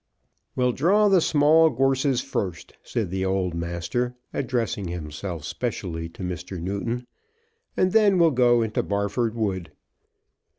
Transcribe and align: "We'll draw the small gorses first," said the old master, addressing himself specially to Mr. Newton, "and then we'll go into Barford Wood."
"We'll 0.55 0.71
draw 0.71 1.09
the 1.09 1.21
small 1.21 1.69
gorses 1.69 2.21
first," 2.21 2.73
said 2.81 3.11
the 3.11 3.23
old 3.23 3.53
master, 3.53 4.15
addressing 4.33 4.87
himself 4.87 5.45
specially 5.45 6.09
to 6.09 6.23
Mr. 6.23 6.59
Newton, 6.59 7.05
"and 7.77 7.91
then 7.91 8.17
we'll 8.17 8.31
go 8.31 8.63
into 8.63 8.81
Barford 8.81 9.35
Wood." 9.35 9.71